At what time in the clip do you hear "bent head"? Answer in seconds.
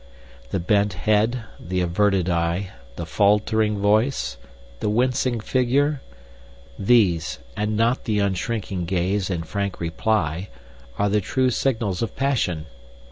0.59-1.43